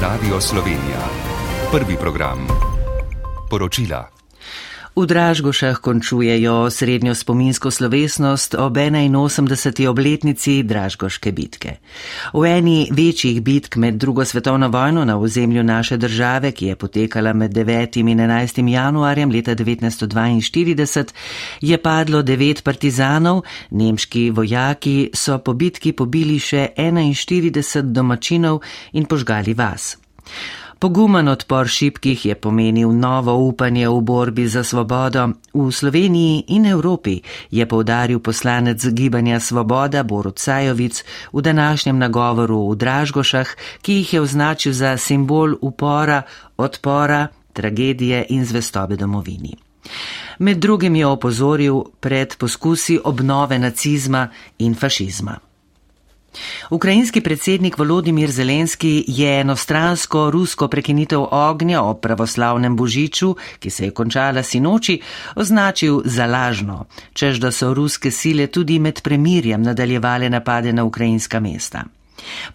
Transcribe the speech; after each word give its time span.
Radio 0.00 0.40
Slovenija. 0.40 1.00
Prvi 1.72 1.96
program. 1.96 2.46
Poročila. 3.50 4.15
V 4.96 5.04
Dražgošah 5.04 5.76
končujejo 5.84 6.70
srednjo 6.70 7.14
spominsko 7.14 7.70
slovesnost 7.70 8.54
ob 8.54 8.76
81. 8.76 9.88
obletnici 9.88 10.62
Dražgoške 10.62 11.32
bitke. 11.32 11.74
V 12.32 12.44
eni 12.48 12.88
večjih 12.88 13.42
bitk 13.42 13.76
med 13.76 13.94
drugo 13.94 14.24
svetovno 14.24 14.68
vojno 14.68 15.04
na 15.04 15.18
ozemlju 15.18 15.62
naše 15.62 15.96
države, 15.96 16.52
ki 16.52 16.66
je 16.66 16.76
potekala 16.76 17.32
med 17.32 17.52
9. 17.52 18.00
in 18.00 18.06
11. 18.06 18.68
januarjem 18.68 19.30
leta 19.30 19.54
1942, 19.54 21.12
je 21.60 21.78
padlo 21.78 22.22
devet 22.22 22.64
partizanov, 22.64 23.42
nemški 23.70 24.30
vojaki 24.30 25.10
so 25.14 25.38
po 25.38 25.52
bitki 25.52 25.92
pobili 25.92 26.38
še 26.38 26.68
41 26.76 27.92
domačinov 27.92 28.62
in 28.92 29.04
požgali 29.04 29.54
vas. 29.54 29.96
Pogumen 30.78 31.28
odpor 31.28 31.68
šipkih 31.68 32.26
je 32.26 32.34
pomenil 32.34 32.92
novo 32.92 33.32
upanje 33.48 33.88
v 33.88 34.00
borbi 34.00 34.44
za 34.48 34.64
svobodo. 34.64 35.28
V 35.54 35.72
Sloveniji 35.72 36.44
in 36.52 36.66
Evropi 36.66 37.20
je 37.50 37.66
povdaril 37.66 38.20
poslanec 38.20 38.84
Gibanja 38.92 39.40
Svoboda 39.40 40.02
Borut 40.02 40.38
Sajovic 40.38 41.04
v 41.32 41.40
današnjem 41.40 41.98
nagovoru 41.98 42.68
v 42.70 42.76
Dražgošah, 42.76 43.48
ki 43.82 43.92
jih 43.92 44.12
je 44.14 44.20
označil 44.20 44.72
za 44.72 44.96
simbol 44.96 45.56
upora, 45.60 46.22
odpora, 46.56 47.28
tragedije 47.52 48.26
in 48.28 48.44
zvestobe 48.44 48.96
domovini. 48.96 49.56
Med 50.38 50.58
drugim 50.58 50.96
je 50.96 51.06
opozoril 51.06 51.84
pred 52.00 52.36
poskusi 52.36 53.00
obnove 53.04 53.58
nacizma 53.58 54.28
in 54.58 54.74
fašizma. 54.74 55.45
Ukrajinski 56.70 57.20
predsednik 57.20 57.78
Volodimir 57.78 58.30
Zelenski 58.30 59.04
je 59.08 59.40
enostransko 59.40 60.30
rusko 60.30 60.68
prekinitev 60.68 61.26
ognja 61.30 61.82
o 61.82 61.94
pravoslavnem 61.94 62.76
božiču, 62.76 63.34
ki 63.58 63.70
se 63.70 63.84
je 63.84 63.90
končala 63.90 64.42
sinoči, 64.42 65.00
označil 65.34 66.02
za 66.04 66.26
lažno, 66.26 66.86
čež 67.12 67.38
da 67.38 67.52
so 67.52 67.74
ruske 67.74 68.10
sile 68.10 68.46
tudi 68.46 68.78
med 68.78 69.02
premirjem 69.02 69.62
nadaljevale 69.62 70.30
napade 70.30 70.72
na 70.72 70.84
ukrajinska 70.84 71.40
mesta. 71.40 71.84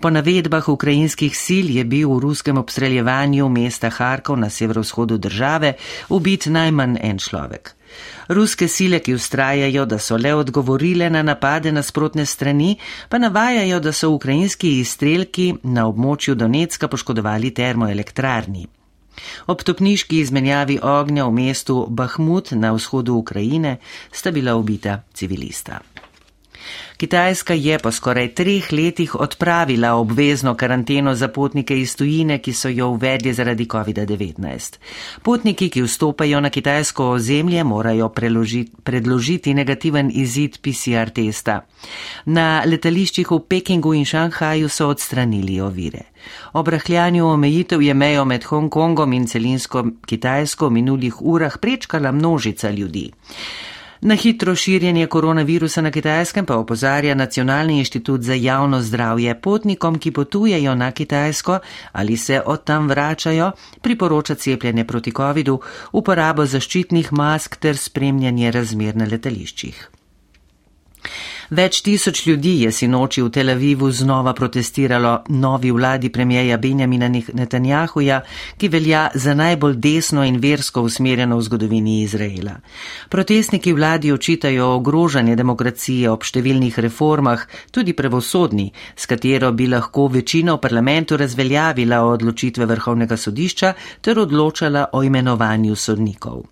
Po 0.00 0.10
navedbah 0.10 0.68
ukrajinskih 0.68 1.36
sil 1.44 1.66
je 1.70 1.84
bil 1.84 2.08
v 2.08 2.18
ruskem 2.18 2.58
obstreljevanju 2.58 3.48
mesta 3.48 3.90
Harkov 3.90 4.38
na 4.38 4.50
severovzhodu 4.50 5.18
države 5.18 5.74
ubit 6.08 6.46
najmanj 6.46 6.96
en 7.02 7.18
človek. 7.18 7.79
Ruske 8.28 8.68
sile, 8.68 8.98
ki 8.98 9.14
ustrajajo, 9.14 9.84
da 9.86 9.98
so 9.98 10.16
le 10.16 10.34
odgovorile 10.34 11.10
na 11.10 11.22
napade 11.22 11.72
nasprotne 11.72 12.26
strani, 12.26 12.76
pa 13.08 13.18
navajajo, 13.18 13.80
da 13.80 13.92
so 13.92 14.10
ukrajinski 14.10 14.78
izstrelki 14.80 15.54
na 15.62 15.86
območju 15.88 16.34
Donetska 16.34 16.88
poškodovali 16.88 17.50
termoelektrarni. 17.54 18.66
Ob 19.46 19.62
topniški 19.62 20.20
izmenjavi 20.20 20.78
ognja 20.82 21.26
v 21.26 21.32
mestu 21.32 21.86
Bahmut 21.88 22.52
na 22.52 22.72
vzhodu 22.72 23.14
Ukrajine 23.14 23.76
sta 24.12 24.30
bila 24.30 24.54
ubita 24.56 25.02
civilista. 25.14 25.80
Kitajska 26.96 27.54
je 27.54 27.78
po 27.78 27.92
skoraj 27.92 28.34
treh 28.34 28.72
letih 28.72 29.14
odpravila 29.14 29.94
obvezno 29.94 30.54
karanteno 30.54 31.14
za 31.14 31.28
potnike 31.28 31.80
iz 31.80 31.96
tujine, 31.96 32.38
ki 32.38 32.52
so 32.52 32.68
jo 32.68 32.88
uvedli 32.88 33.32
zaradi 33.32 33.64
COVID-19. 33.64 34.76
Potniki, 35.22 35.70
ki 35.70 35.82
vstopajo 35.82 36.40
na 36.40 36.50
kitajsko 36.50 37.08
ozemlje, 37.10 37.64
morajo 37.64 38.08
preložiti, 38.08 38.72
predložiti 38.84 39.54
negativen 39.54 40.10
izid 40.14 40.58
PCR 40.60 41.10
testa. 41.10 41.60
Na 42.26 42.62
letališčih 42.66 43.30
v 43.30 43.40
Pekingu 43.48 43.94
in 43.94 44.04
Šanghaju 44.04 44.68
so 44.68 44.88
odstranili 44.88 45.60
ovire. 45.60 46.10
Ob 46.52 46.68
rahljanju 46.68 47.26
omejitev 47.26 47.82
je 47.82 47.94
mejo 47.94 48.24
med 48.24 48.44
Hongkongom 48.44 49.12
in 49.12 49.26
celinsko 49.26 49.86
Kitajsko 50.06 50.68
v 50.68 50.70
minulih 50.70 51.22
urah 51.22 51.58
prečkala 51.58 52.12
množica 52.12 52.70
ljudi. 52.70 53.10
Na 54.02 54.14
hitro 54.14 54.54
širjenje 54.54 55.06
koronavirusa 55.06 55.82
na 55.82 55.90
kitajskem 55.90 56.46
pa 56.46 56.56
opozarja 56.56 57.14
Nacionalni 57.14 57.78
inštitut 57.78 58.22
za 58.22 58.34
javno 58.34 58.80
zdravje 58.80 59.40
potnikom, 59.40 59.98
ki 59.98 60.10
potujejo 60.10 60.74
na 60.74 60.90
kitajsko 60.90 61.58
ali 61.92 62.16
se 62.16 62.40
od 62.46 62.64
tam 62.64 62.88
vračajo, 62.88 63.52
priporoča 63.82 64.34
cepljenje 64.34 64.84
proti 64.84 65.12
COVID-u, 65.12 65.60
uporabo 65.92 66.46
zaščitnih 66.46 67.12
mask 67.12 67.56
ter 67.56 67.76
spremljanje 67.76 68.50
razmer 68.50 68.96
na 68.96 69.04
letališčih. 69.04 69.99
Več 71.50 71.80
tisoč 71.82 72.20
ljudi 72.28 72.52
je 72.62 72.70
sinoči 72.70 73.24
v 73.26 73.30
Tel 73.34 73.48
Avivu 73.50 73.88
znova 73.90 74.30
protestiralo 74.38 75.24
novi 75.28 75.72
vladi 75.74 76.08
premijeja 76.08 76.56
Benjamina 76.62 77.08
Netanjahuja, 77.10 78.20
ki 78.56 78.68
velja 78.68 79.08
za 79.14 79.34
najbolj 79.34 79.74
desno 79.82 80.22
in 80.24 80.38
versko 80.38 80.84
usmerjeno 80.86 81.40
v 81.40 81.42
zgodovini 81.48 82.02
Izraela. 82.02 82.54
Protestniki 83.08 83.72
vladi 83.72 84.12
očitajo 84.12 84.68
ogrožanje 84.76 85.34
demokracije 85.36 86.10
ob 86.12 86.22
številnih 86.22 86.78
reformah, 86.86 87.42
tudi 87.74 87.96
prevosodni, 87.98 88.68
s 88.94 89.10
katero 89.10 89.50
bi 89.50 89.66
lahko 89.66 90.06
večina 90.06 90.54
v 90.54 90.62
parlamentu 90.62 91.18
razveljavila 91.18 92.04
odločitve 92.12 92.70
vrhovnega 92.70 93.18
sodišča 93.18 93.74
ter 94.00 94.22
odločala 94.22 94.86
o 94.92 95.02
imenovanju 95.02 95.74
sodnikov. 95.74 96.46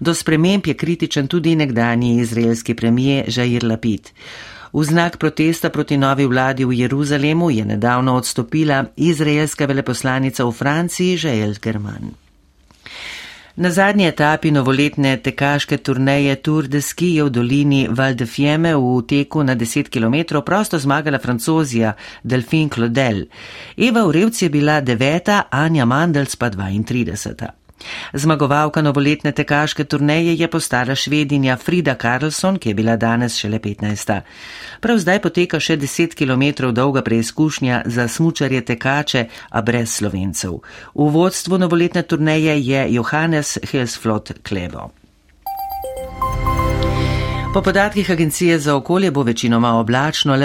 Do 0.00 0.14
sprememb 0.14 0.66
je 0.66 0.74
kritičen 0.74 1.26
tudi 1.26 1.56
nekdani 1.56 2.20
izraelski 2.20 2.74
premije 2.74 3.24
Žair 3.28 3.64
Lapid. 3.64 4.12
V 4.72 4.84
znak 4.84 5.16
protesta 5.16 5.70
proti 5.70 5.96
novi 5.96 6.26
vladi 6.26 6.64
v 6.64 6.72
Jeruzalemu 6.72 7.50
je 7.50 7.64
nedavno 7.64 8.14
odstopila 8.14 8.84
izraelska 8.96 9.66
veleposlanica 9.66 10.44
v 10.44 10.52
Franciji 10.52 11.16
Žael 11.16 11.54
German. 11.62 12.12
Na 13.58 13.70
zadnji 13.70 14.06
etapi 14.06 14.50
novoletne 14.54 15.16
tekaške 15.16 15.76
turneje 15.76 16.36
Tour 16.36 16.68
de 16.68 16.80
Ski 16.80 17.08
je 17.14 17.24
v 17.24 17.30
dolini 17.30 17.88
Val 17.90 18.14
de 18.14 18.26
Fieme 18.26 18.76
v 18.76 19.02
teku 19.02 19.42
na 19.42 19.56
10 19.56 19.90
km 19.90 20.44
prosto 20.46 20.78
zmagala 20.78 21.18
francozija 21.18 21.96
Delphine 22.22 22.70
Claudel. 22.70 23.24
Eva 23.76 24.06
Urevci 24.06 24.44
je 24.44 24.50
bila 24.50 24.80
deveta, 24.80 25.48
Anja 25.50 25.84
Mandels 25.84 26.36
pa 26.36 26.50
32. 26.50 27.57
Zmagovalka 28.12 28.82
novoletne 28.82 29.32
tekaške 29.32 29.84
turneje 29.84 30.34
je 30.34 30.48
postala 30.50 30.94
švedinja 30.94 31.56
Frida 31.56 31.94
Karlsson, 31.94 32.58
ki 32.58 32.68
je 32.68 32.74
bila 32.74 32.96
danes 32.96 33.36
šele 33.36 33.58
15. 33.58 34.20
Prav 34.80 34.98
zdaj 34.98 35.22
poteka 35.22 35.60
še 35.60 35.76
10 35.76 36.14
km 36.14 36.72
dolga 36.72 37.02
preizkušnja 37.02 37.82
za 37.86 38.08
smučarje 38.08 38.64
tekače, 38.64 39.26
a 39.50 39.62
brez 39.62 39.90
slovencev. 39.94 40.60
V 40.94 41.10
vodstvu 41.10 41.58
novoletne 41.58 42.02
turneje 42.02 42.60
je 42.60 42.86
Johannes 42.94 43.58
Helsflot 43.70 44.32
Klevo. 44.42 44.90
Po 47.54 47.62
podatkih 47.62 48.10
Agencije 48.10 48.58
za 48.58 48.76
okolje 48.76 49.10
bo 49.10 49.22
večinoma 49.22 49.72
oblačno, 49.74 50.36